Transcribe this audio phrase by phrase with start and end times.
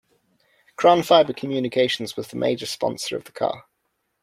[0.77, 3.65] Crown Fiber Communications was the major sponsor of the car.